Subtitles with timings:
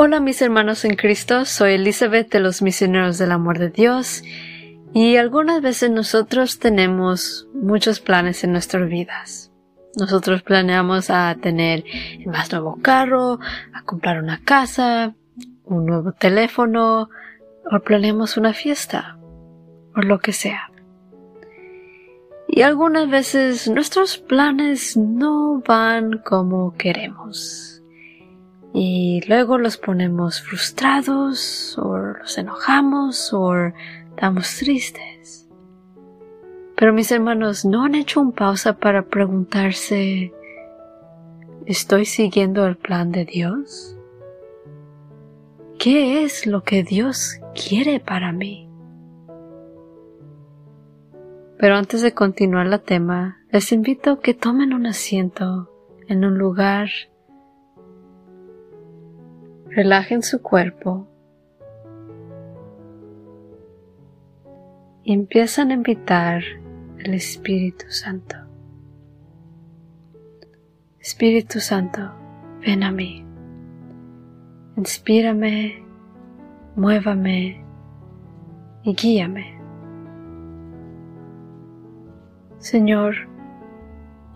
[0.00, 4.22] Hola mis hermanos en Cristo, soy Elizabeth de los Misioneros del Amor de Dios
[4.94, 9.50] y algunas veces nosotros tenemos muchos planes en nuestras vidas.
[9.96, 11.82] Nosotros planeamos a tener
[12.16, 13.40] el más nuevo carro,
[13.74, 15.16] a comprar una casa,
[15.64, 17.10] un nuevo teléfono,
[17.68, 19.18] o planeamos una fiesta,
[19.96, 20.70] o lo que sea.
[22.46, 27.77] Y algunas veces nuestros planes no van como queremos
[28.80, 33.72] y luego los ponemos frustrados o los enojamos o
[34.10, 35.48] estamos tristes.
[36.76, 40.32] Pero mis hermanos, ¿no han hecho un pausa para preguntarse,
[41.66, 43.96] ¿estoy siguiendo el plan de Dios?
[45.76, 48.70] ¿Qué es lo que Dios quiere para mí?
[51.58, 55.68] Pero antes de continuar la tema, les invito a que tomen un asiento
[56.06, 56.90] en un lugar
[59.78, 61.06] Relajen su cuerpo
[65.04, 66.42] y empiezan a invitar
[67.04, 68.34] al Espíritu Santo.
[70.98, 72.12] Espíritu Santo,
[72.60, 73.24] ven a mí.
[74.76, 75.80] Inspírame,
[76.74, 77.64] muévame
[78.82, 79.60] y guíame.
[82.58, 83.14] Señor,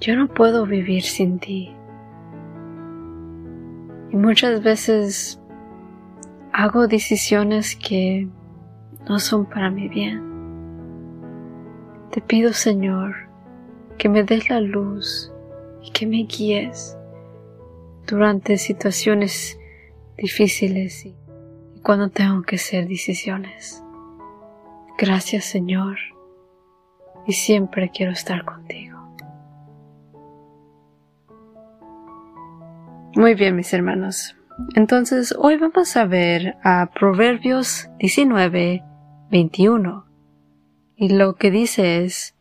[0.00, 1.74] yo no puedo vivir sin ti.
[4.12, 5.40] Y muchas veces
[6.52, 8.28] hago decisiones que
[9.08, 10.22] no son para mi bien.
[12.10, 13.14] Te pido, Señor,
[13.98, 15.32] que me des la luz
[15.82, 16.96] y que me guíes
[18.06, 19.58] durante situaciones
[20.16, 21.14] difíciles y
[21.82, 23.82] cuando tengo que hacer decisiones.
[24.98, 25.96] Gracias, Señor,
[27.26, 28.99] y siempre quiero estar contigo.
[33.14, 34.36] Muy bien, mis hermanos.
[34.76, 38.84] Entonces, hoy vamos a ver a Proverbios 19,
[39.30, 40.06] 21.
[40.96, 42.36] Y lo que dice es,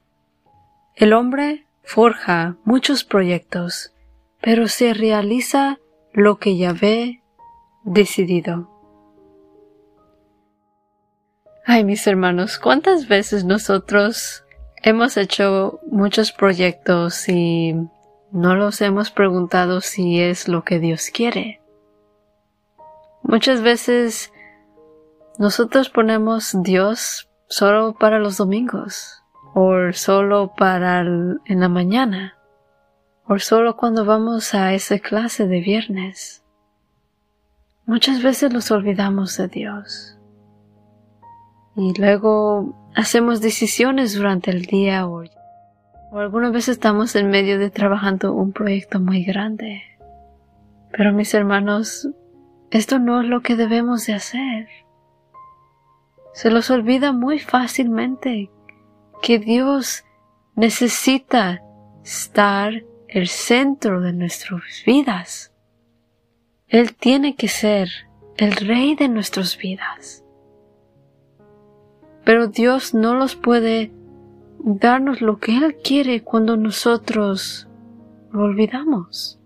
[0.95, 3.93] el hombre forja muchos proyectos,
[4.41, 5.79] pero se realiza
[6.13, 7.23] lo que ya ve
[7.83, 8.69] decidido.
[11.65, 14.43] Ay, mis hermanos, ¿cuántas veces nosotros
[14.83, 17.75] hemos hecho muchos proyectos y
[18.31, 21.61] no los hemos preguntado si es lo que Dios quiere.
[23.23, 24.31] Muchas veces
[25.37, 29.23] nosotros ponemos Dios solo para los domingos,
[29.53, 32.37] o solo para en la mañana,
[33.25, 36.43] o solo cuando vamos a esa clase de viernes.
[37.85, 40.17] Muchas veces nos olvidamos de Dios.
[41.75, 45.23] Y luego hacemos decisiones durante el día o
[46.11, 49.83] o algunas veces estamos en medio de trabajando un proyecto muy grande.
[50.91, 52.09] Pero mis hermanos,
[52.71, 54.67] esto no es lo que debemos de hacer.
[56.33, 58.49] Se los olvida muy fácilmente
[59.21, 60.03] que Dios
[60.55, 61.61] necesita
[62.03, 65.53] estar el centro de nuestras vidas.
[66.67, 67.89] Él tiene que ser
[68.37, 70.23] el rey de nuestras vidas.
[72.23, 73.91] Pero Dios no los puede
[74.63, 77.67] darnos lo que Él quiere cuando nosotros
[78.31, 79.39] lo olvidamos.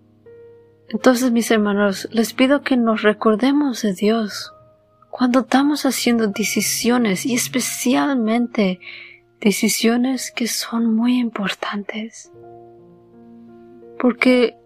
[0.88, 4.52] Entonces, mis hermanos, les pido que nos recordemos de Dios
[5.10, 8.80] cuando estamos haciendo decisiones y especialmente
[9.40, 12.32] decisiones que son muy importantes.
[13.98, 14.56] Porque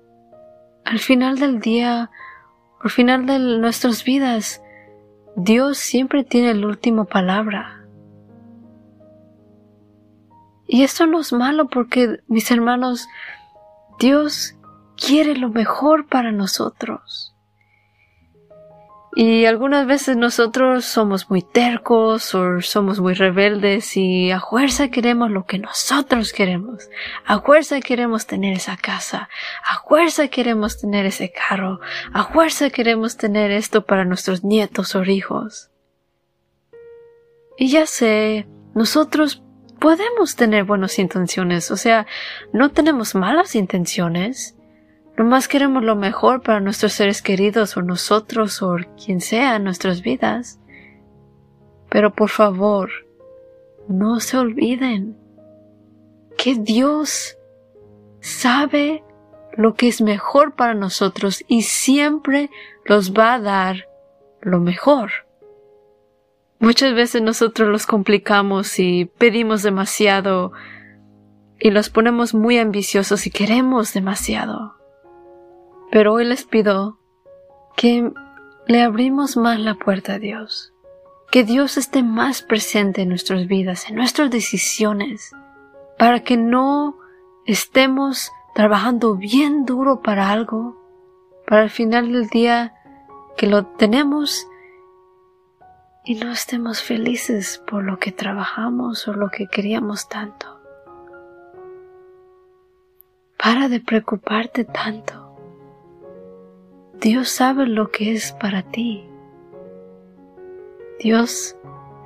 [0.84, 2.10] al final del día,
[2.81, 4.62] al final de nuestras vidas,
[5.37, 7.77] Dios siempre tiene la última palabra.
[10.68, 13.08] Y esto no es malo porque, mis hermanos,
[13.98, 14.54] Dios
[14.96, 17.34] quiere lo mejor para nosotros.
[19.16, 25.30] Y algunas veces nosotros somos muy tercos o somos muy rebeldes y a fuerza queremos
[25.30, 26.88] lo que nosotros queremos.
[27.26, 29.28] A fuerza queremos tener esa casa.
[29.64, 31.80] A fuerza queremos tener ese carro.
[32.12, 35.70] A fuerza queremos tener esto para nuestros nietos o hijos.
[37.56, 39.43] Y ya sé, nosotros
[39.78, 42.06] podemos tener buenas intenciones, o sea,
[42.52, 44.54] no tenemos malas intenciones.
[45.16, 50.02] Nomás queremos lo mejor para nuestros seres queridos o nosotros o quien sea en nuestras
[50.02, 50.60] vidas.
[51.90, 52.90] Pero por favor,
[53.88, 55.16] no se olviden
[56.36, 57.36] que Dios
[58.20, 59.02] sabe
[59.56, 62.50] lo que es mejor para nosotros y siempre
[62.84, 63.88] los va a dar
[64.40, 65.27] lo mejor.
[66.60, 70.52] Muchas veces nosotros los complicamos y pedimos demasiado
[71.60, 74.75] y los ponemos muy ambiciosos y queremos demasiado.
[75.90, 76.99] Pero hoy les pido
[77.76, 78.12] que
[78.66, 80.72] le abrimos más la puerta a Dios.
[81.31, 85.31] Que Dios esté más presente en nuestras vidas, en nuestras decisiones,
[85.96, 86.99] para que no
[87.46, 90.76] estemos trabajando bien duro para algo,
[91.46, 92.75] para el final del día
[93.37, 94.49] que lo tenemos
[96.08, 100.58] y no estemos felices por lo que trabajamos o lo que queríamos tanto.
[103.37, 105.37] Para de preocuparte tanto.
[106.99, 109.06] Dios sabe lo que es para ti.
[110.99, 111.56] Dios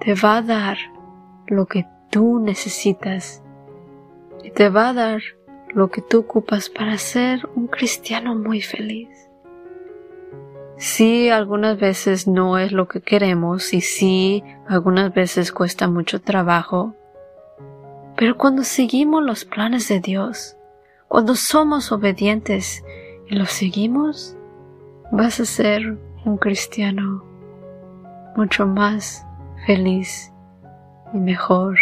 [0.00, 0.78] te va a dar
[1.46, 3.40] lo que tú necesitas
[4.42, 5.22] y te va a dar
[5.68, 9.30] lo que tú ocupas para ser un cristiano muy feliz.
[10.82, 16.96] Sí, algunas veces no es lo que queremos y sí, algunas veces cuesta mucho trabajo.
[18.16, 20.56] Pero cuando seguimos los planes de Dios,
[21.06, 22.82] cuando somos obedientes
[23.28, 24.36] y los seguimos,
[25.12, 27.24] vas a ser un cristiano
[28.34, 29.24] mucho más
[29.64, 30.32] feliz
[31.14, 31.78] y mejor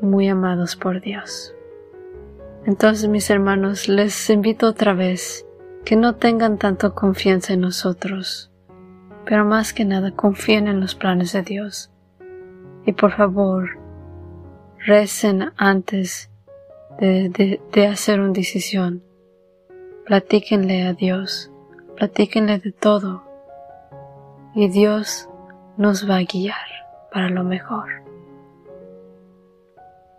[0.00, 1.52] y muy amados por Dios.
[2.64, 5.44] Entonces, mis hermanos, les invito otra vez
[5.84, 8.50] que no tengan tanto confianza en nosotros,
[9.24, 11.90] pero más que nada confíen en los planes de Dios.
[12.86, 13.78] Y por favor,
[14.78, 16.30] recen antes
[16.98, 19.02] de, de hacer una decisión.
[20.06, 21.50] Platíquenle a Dios,
[21.96, 23.24] platíquenle de todo,
[24.54, 25.28] y Dios
[25.76, 26.66] nos va a guiar
[27.12, 28.04] para lo mejor.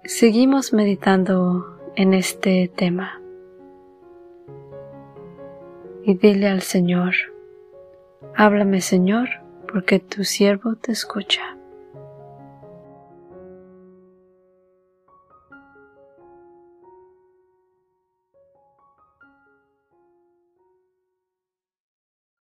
[0.04, 3.22] Seguimos meditando en este tema
[6.06, 7.16] y dile al Señor,
[8.36, 9.28] háblame Señor,
[9.68, 11.55] porque tu siervo te escucha.